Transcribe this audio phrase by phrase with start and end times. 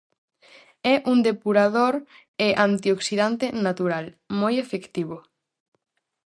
[0.93, 1.95] É un depurador
[2.45, 4.05] e antioxidante natural,
[4.39, 5.17] moi efectivo.